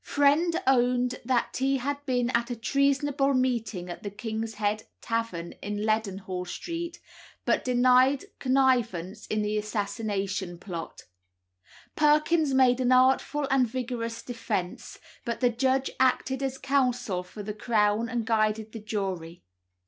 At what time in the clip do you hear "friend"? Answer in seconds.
0.03-0.59